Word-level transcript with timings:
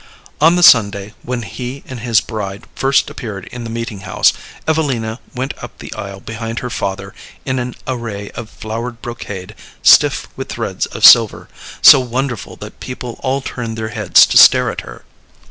On 0.41 0.55
the 0.55 0.63
Sunday 0.63 1.13
when 1.21 1.43
he 1.43 1.83
and 1.85 1.99
his 1.99 2.21
bride 2.21 2.63
first 2.73 3.07
appeared 3.11 3.45
in 3.51 3.63
the 3.65 3.69
meeting 3.69 3.99
house 3.99 4.33
Evelina 4.67 5.19
went 5.35 5.53
up 5.63 5.77
the 5.77 5.93
aisle 5.93 6.19
behind 6.19 6.57
her 6.57 6.71
father 6.71 7.13
in 7.45 7.59
an 7.59 7.75
array 7.85 8.31
of 8.31 8.49
flowered 8.49 8.99
brocade, 9.03 9.53
stiff 9.83 10.27
with 10.35 10.49
threads 10.49 10.87
of 10.87 11.05
silver, 11.05 11.49
so 11.83 11.99
wonderful 11.99 12.55
that 12.55 12.79
people 12.79 13.19
all 13.21 13.41
turned 13.41 13.77
their 13.77 13.89
heads 13.89 14.25
to 14.25 14.39
stare 14.39 14.71
at 14.71 14.81
her. 14.81 15.05